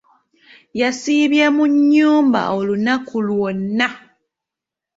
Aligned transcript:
Yasiibye 0.81 1.45
mu 1.55 1.65
nnyumba 1.73 2.41
olunaku 2.57 3.15
lwonna. 3.27 3.89